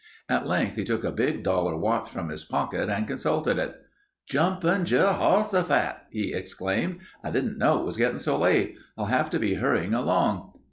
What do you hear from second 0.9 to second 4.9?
a big dollar watch from his pocket and consulted it. "Jumpin'